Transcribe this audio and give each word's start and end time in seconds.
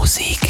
Musik. 0.00 0.40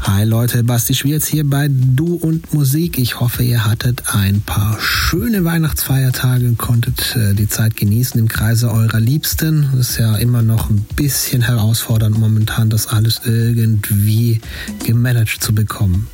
Hi 0.00 0.24
Leute, 0.24 0.64
Basti 0.64 0.94
Schwierz 0.94 1.26
hier 1.26 1.44
bei 1.44 1.68
Du 1.70 2.14
und 2.14 2.54
Musik. 2.54 2.98
Ich 2.98 3.20
hoffe, 3.20 3.42
ihr 3.42 3.66
hattet 3.66 4.14
ein 4.14 4.40
paar 4.40 4.80
schöne 4.80 5.44
Weihnachtsfeiertage 5.44 6.46
und 6.48 6.56
konntet 6.56 7.14
äh, 7.14 7.34
die 7.34 7.48
Zeit 7.48 7.76
genießen 7.76 8.18
im 8.18 8.28
Kreise 8.28 8.72
eurer 8.72 8.98
Liebsten. 8.98 9.68
Es 9.78 9.90
ist 9.90 9.98
ja 9.98 10.16
immer 10.16 10.40
noch 10.40 10.70
ein 10.70 10.86
bisschen 10.96 11.42
herausfordernd 11.42 12.18
momentan, 12.18 12.70
das 12.70 12.86
alles 12.86 13.20
irgendwie 13.26 14.40
gemanagt 14.86 15.44
zu 15.44 15.54
bekommen. 15.54 16.06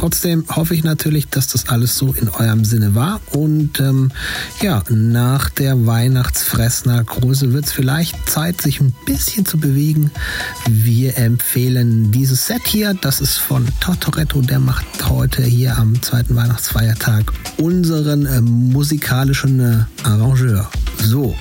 Trotzdem 0.00 0.46
hoffe 0.48 0.74
ich 0.74 0.82
natürlich, 0.82 1.28
dass 1.28 1.48
das 1.48 1.68
alles 1.68 1.94
so 1.94 2.14
in 2.14 2.30
eurem 2.30 2.64
Sinne 2.64 2.94
war. 2.94 3.20
Und 3.32 3.80
ähm, 3.80 4.10
ja, 4.62 4.82
nach 4.88 5.50
der 5.50 5.86
Weihnachtsfressnarkose 5.86 7.52
wird 7.52 7.66
es 7.66 7.72
vielleicht 7.72 8.16
Zeit, 8.26 8.62
sich 8.62 8.80
ein 8.80 8.94
bisschen 9.04 9.44
zu 9.44 9.58
bewegen. 9.58 10.10
Wir 10.66 11.18
empfehlen 11.18 12.12
dieses 12.12 12.46
Set 12.46 12.66
hier. 12.66 12.94
Das 12.94 13.20
ist 13.20 13.36
von 13.36 13.68
Tortoretto. 13.80 14.40
Der 14.40 14.58
macht 14.58 14.86
heute 15.06 15.42
hier 15.42 15.76
am 15.76 16.00
zweiten 16.00 16.34
Weihnachtsfeiertag 16.34 17.30
unseren 17.58 18.24
äh, 18.24 18.40
musikalischen 18.40 19.60
äh, 19.60 19.84
Arrangeur. 20.04 20.70
So, 20.96 21.36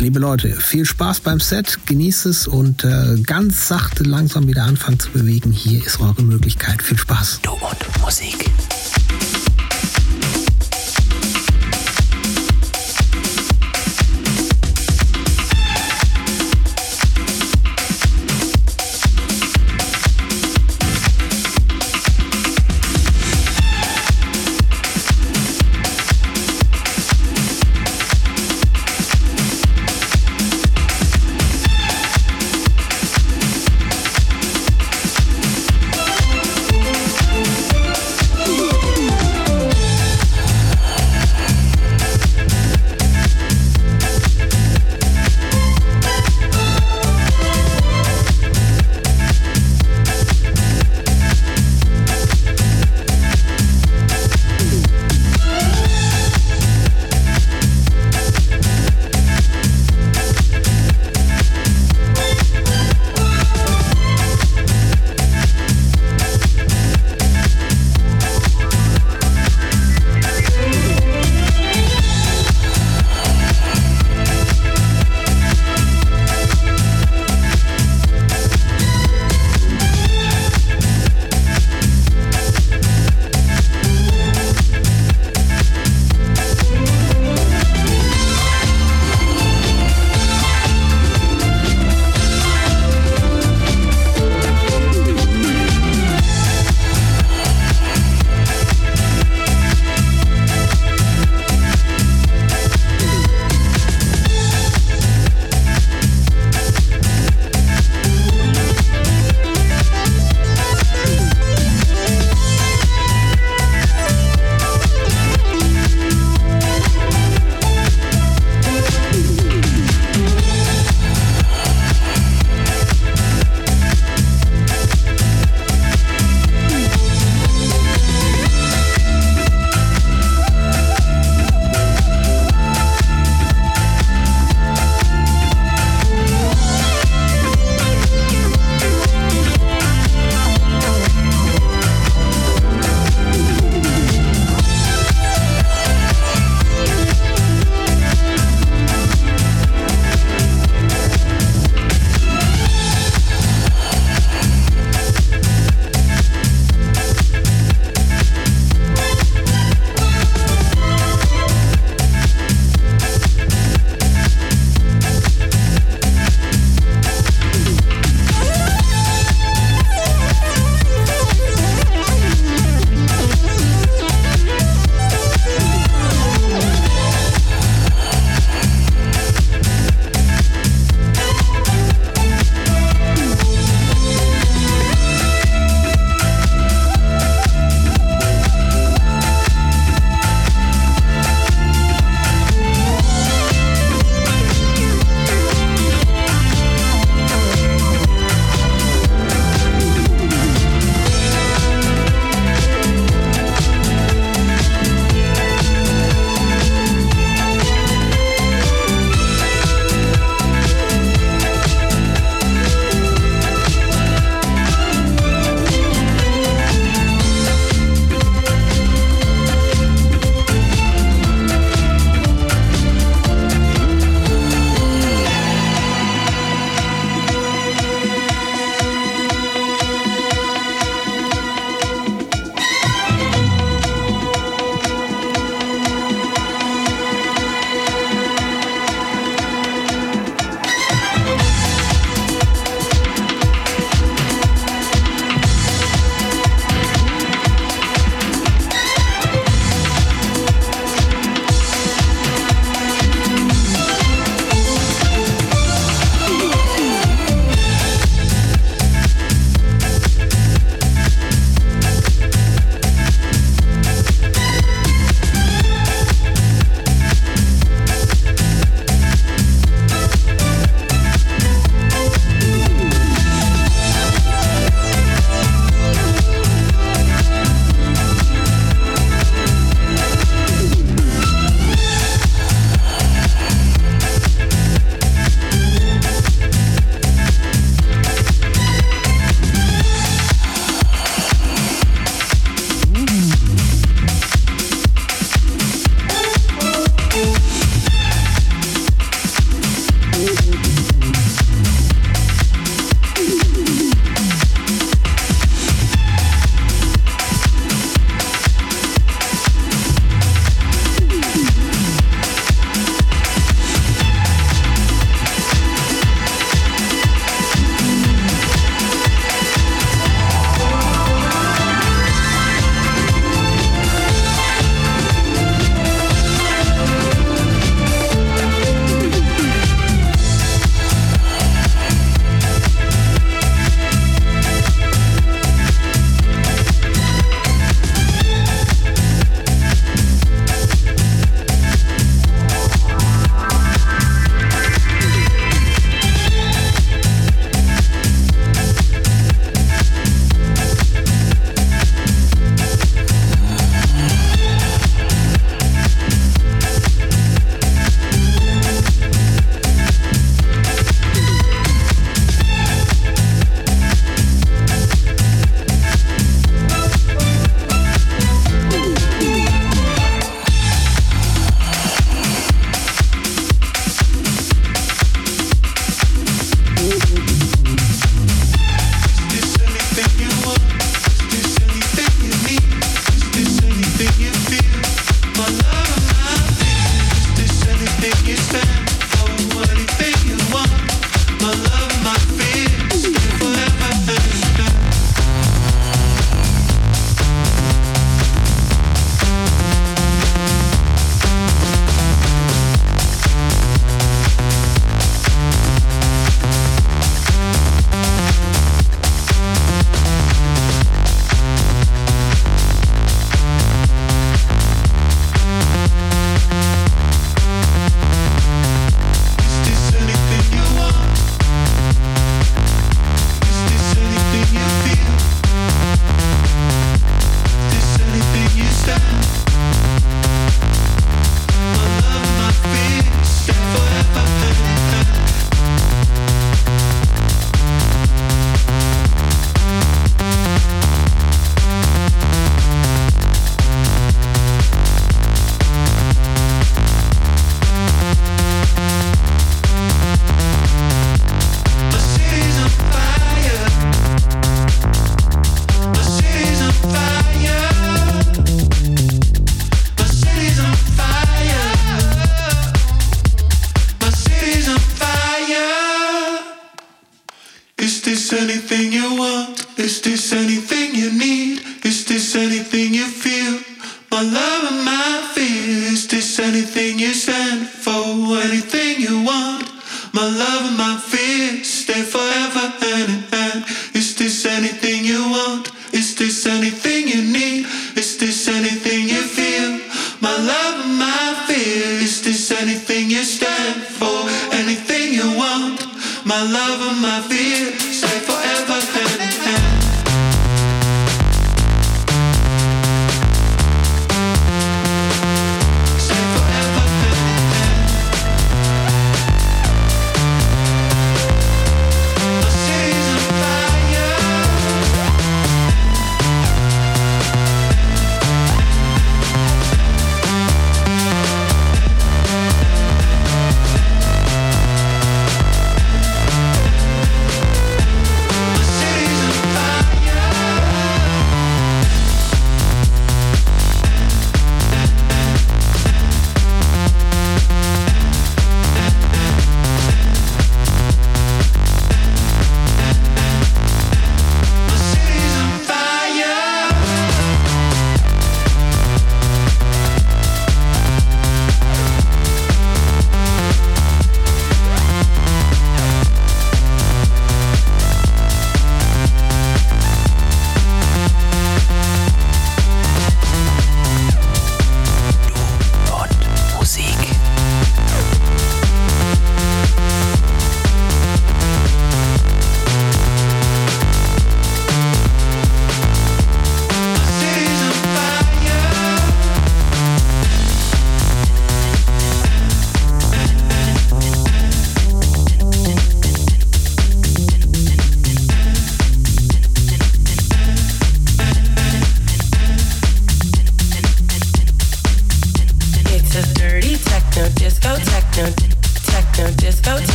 Liebe 0.00 0.18
Leute, 0.18 0.50
viel 0.50 0.84
Spaß 0.84 1.20
beim 1.20 1.40
Set, 1.40 1.78
genießt 1.86 2.26
es 2.26 2.48
und 2.48 2.84
äh, 2.84 3.16
ganz 3.22 3.68
sachte 3.68 4.02
langsam 4.02 4.48
wieder 4.48 4.64
anfangen 4.64 4.98
zu 4.98 5.10
bewegen. 5.10 5.52
Hier 5.52 5.84
ist 5.84 6.00
eure 6.00 6.22
Möglichkeit. 6.22 6.82
Viel 6.82 6.98
Spaß. 6.98 7.40
Du 7.42 7.52
und 7.52 8.00
Musik. 8.02 8.50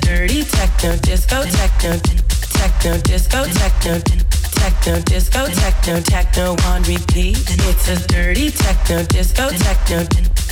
dirty 0.00 0.44
techno 0.44 0.96
disco 1.02 1.42
techno 1.44 2.00
techno 2.52 2.96
disco 3.02 3.44
techno 3.44 4.00
techno 4.54 5.00
disco 5.02 5.46
techno 5.46 6.00
techno 6.02 6.56
on 6.68 6.82
repeat. 6.82 7.36
It's 7.68 7.88
a 7.88 7.96
dirty 8.06 8.50
techno 8.50 9.02
disco 9.04 9.48
techno 9.50 10.06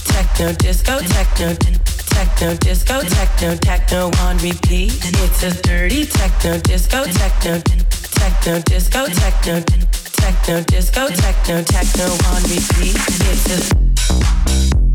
techno 0.05 0.53
disco 0.53 0.99
techno 1.01 1.57
techno 2.11 2.55
disco 2.57 3.01
techno 3.03 3.57
techno 3.59 4.11
on 4.27 4.39
repeat. 4.39 4.93
It's 5.25 5.43
a 5.43 5.51
dirty 5.63 6.07
techno 6.07 6.59
disco 6.59 7.05
techno 7.05 7.63
techno 8.15 8.61
disco 8.65 9.07
techno 9.07 9.63
techno 10.13 10.61
disco 10.67 11.07
techno 11.09 11.63
techno 11.65 12.07
on 12.31 12.43
repeat. 12.43 12.97
It's 13.33 13.51
a 13.51 14.92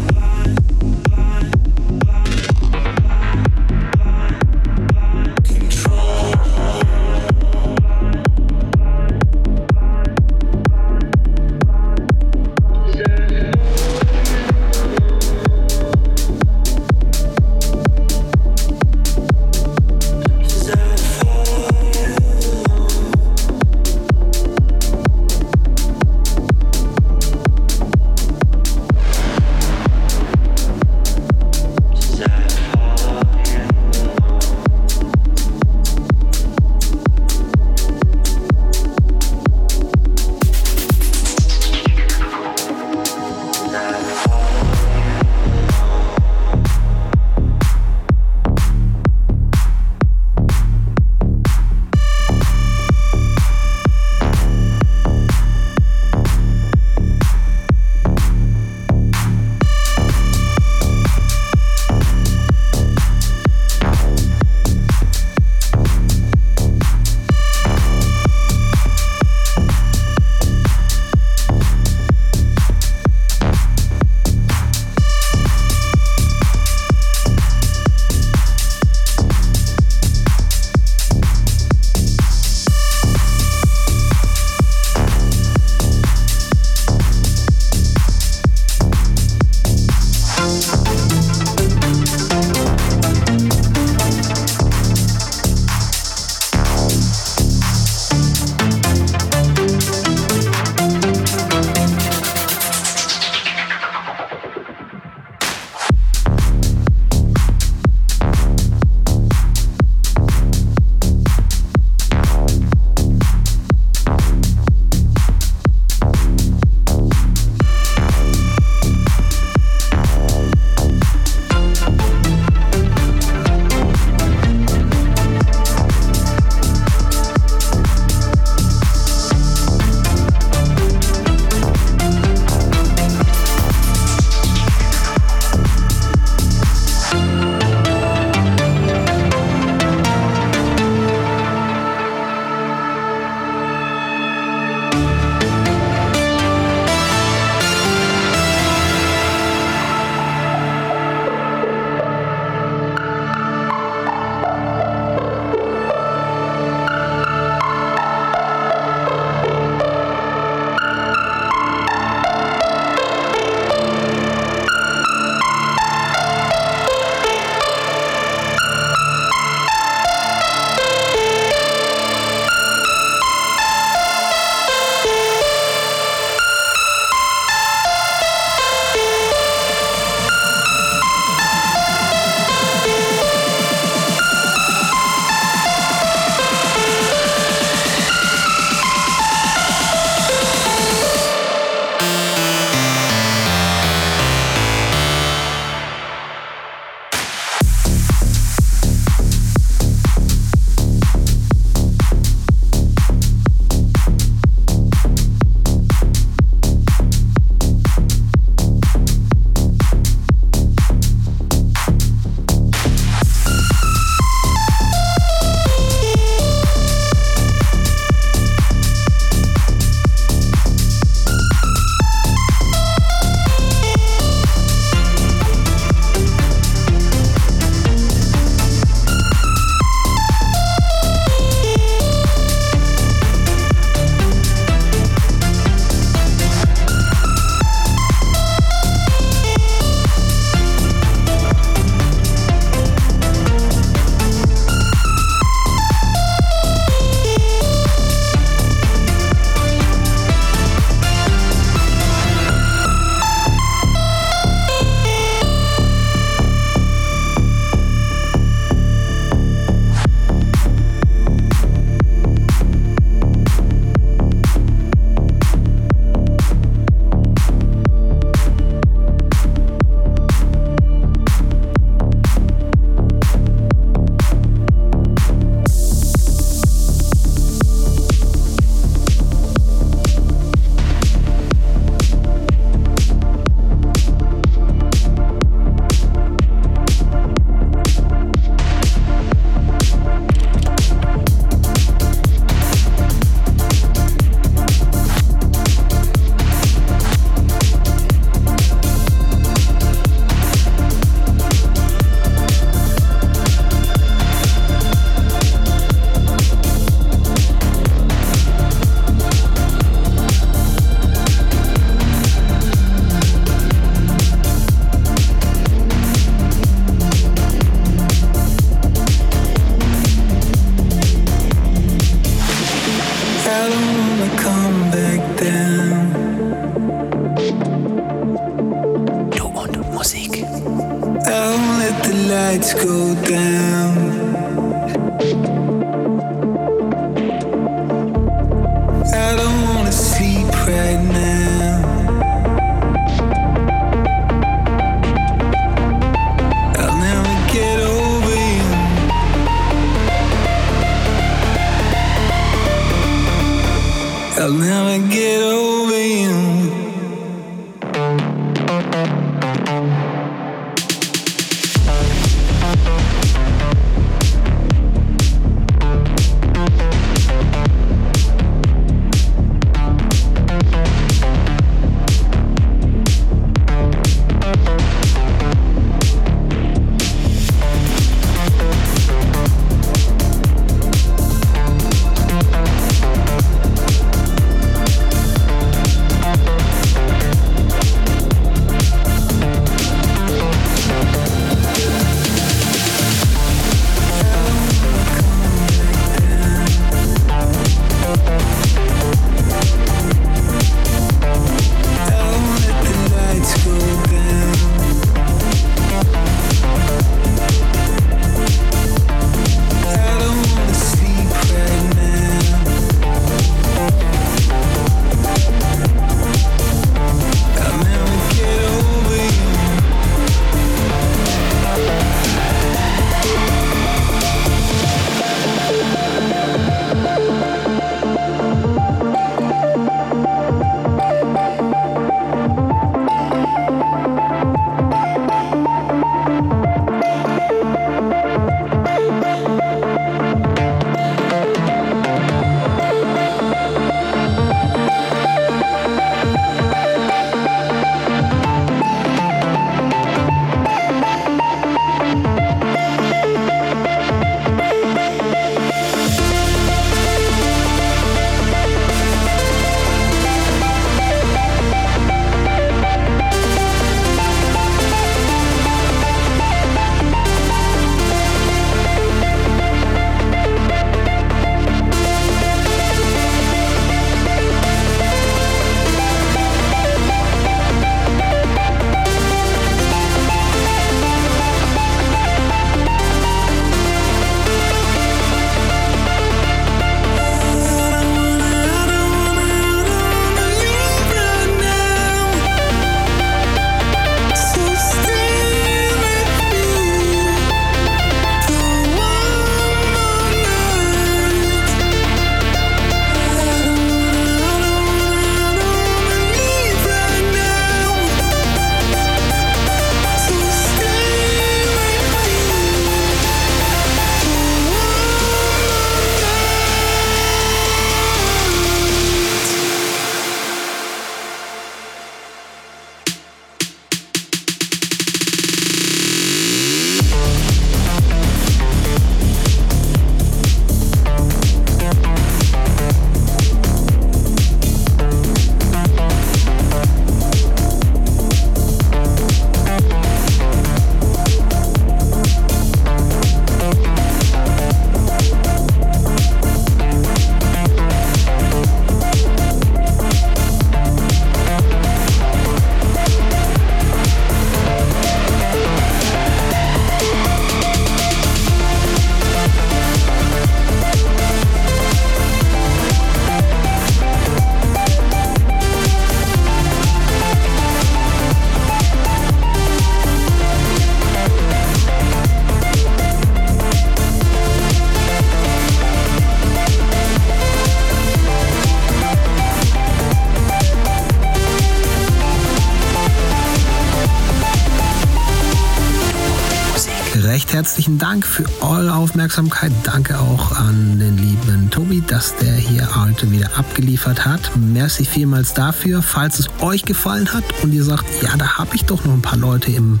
herzlichen 587.88 587.98
Dank 587.98 588.26
für 588.26 588.44
eure 588.60 588.94
Aufmerksamkeit. 588.94 589.72
Danke 589.82 590.18
auch 590.18 590.52
an 590.52 590.98
den 590.98 591.16
lieben 591.16 591.70
Tobi, 591.70 592.02
dass 592.06 592.36
der 592.36 592.52
hier 592.52 592.86
heute 593.02 593.30
wieder 593.30 593.56
abgeliefert 593.56 594.26
hat. 594.26 594.50
Merci 594.56 595.06
vielmals 595.06 595.54
dafür. 595.54 596.02
Falls 596.02 596.38
es 596.38 596.50
euch 596.60 596.84
gefallen 596.84 597.32
hat 597.32 597.44
und 597.62 597.72
ihr 597.72 597.84
sagt, 597.84 598.04
ja, 598.22 598.36
da 598.36 598.58
habe 598.58 598.76
ich 598.76 598.84
doch 598.84 599.06
noch 599.06 599.14
ein 599.14 599.22
paar 599.22 599.38
Leute 599.38 599.70
im 599.70 600.00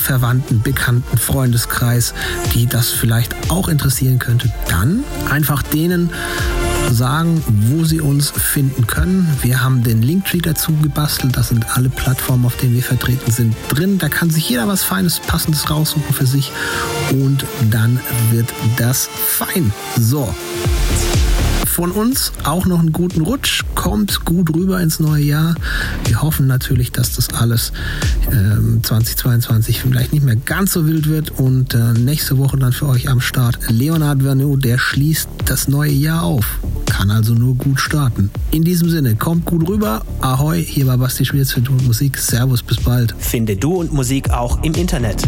Verwandten, 0.00 0.62
Bekannten, 0.62 1.18
Freundeskreis, 1.18 2.14
die 2.54 2.66
das 2.66 2.90
vielleicht 2.90 3.50
auch 3.50 3.66
interessieren 3.66 4.20
könnte, 4.20 4.52
dann 4.68 5.02
einfach 5.30 5.64
denen 5.64 6.10
sagen, 6.92 7.42
wo 7.46 7.84
sie 7.84 8.00
uns 8.00 8.30
finden 8.30 8.86
können. 8.86 9.26
Wir 9.42 9.62
haben 9.62 9.82
den 9.82 10.02
Linktree 10.02 10.38
dazu 10.38 10.72
gebastelt. 10.82 11.36
Da 11.36 11.42
sind 11.42 11.76
alle 11.76 11.88
Plattformen, 11.88 12.44
auf 12.46 12.56
denen 12.56 12.74
wir 12.74 12.82
vertreten 12.82 13.30
sind, 13.30 13.54
drin. 13.68 13.98
Da 13.98 14.08
kann 14.08 14.30
sich 14.30 14.48
jeder 14.48 14.68
was 14.68 14.82
Feines, 14.82 15.20
Passendes 15.20 15.70
raussuchen 15.70 16.14
für 16.14 16.26
sich 16.26 16.52
und 17.12 17.44
dann 17.70 18.00
wird 18.30 18.48
das 18.76 19.08
fein. 19.26 19.72
So 19.98 20.32
von 21.80 21.92
uns 21.92 22.32
auch 22.44 22.66
noch 22.66 22.80
einen 22.80 22.92
guten 22.92 23.22
Rutsch. 23.22 23.62
Kommt 23.74 24.26
gut 24.26 24.54
rüber 24.54 24.82
ins 24.82 25.00
neue 25.00 25.22
Jahr. 25.22 25.54
Wir 26.04 26.20
hoffen 26.20 26.46
natürlich, 26.46 26.92
dass 26.92 27.14
das 27.14 27.30
alles 27.30 27.72
ähm, 28.30 28.80
2022 28.82 29.80
vielleicht 29.80 30.12
nicht 30.12 30.22
mehr 30.22 30.36
ganz 30.36 30.74
so 30.74 30.86
wild 30.86 31.08
wird. 31.08 31.30
Und 31.30 31.72
äh, 31.72 31.94
nächste 31.94 32.36
Woche 32.36 32.58
dann 32.58 32.74
für 32.74 32.86
euch 32.86 33.08
am 33.08 33.22
Start 33.22 33.58
Leonard 33.68 34.22
Verneau, 34.22 34.56
der 34.56 34.76
schließt 34.76 35.28
das 35.46 35.68
neue 35.68 35.92
Jahr 35.92 36.22
auf. 36.24 36.58
Kann 37.00 37.10
also 37.10 37.32
nur 37.32 37.54
gut 37.54 37.80
starten. 37.80 38.30
In 38.50 38.62
diesem 38.62 38.90
Sinne, 38.90 39.16
kommt 39.16 39.46
gut 39.46 39.66
rüber. 39.66 40.02
Ahoi, 40.20 40.62
hier 40.62 40.86
war 40.86 40.98
Basti 40.98 41.24
Schwierz 41.24 41.50
für 41.50 41.62
Du 41.62 41.72
und 41.72 41.86
Musik. 41.86 42.18
Servus, 42.18 42.62
bis 42.62 42.76
bald. 42.76 43.14
Finde 43.18 43.56
Du 43.56 43.76
und 43.76 43.90
Musik 43.90 44.28
auch 44.28 44.62
im 44.62 44.74
Internet. 44.74 45.22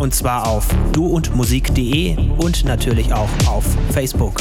Und 0.00 0.16
zwar 0.16 0.48
auf 0.48 0.66
duundmusik.de 0.90 2.16
und 2.38 2.64
natürlich 2.64 3.12
auch 3.12 3.28
auf 3.46 3.64
Facebook. 3.90 4.40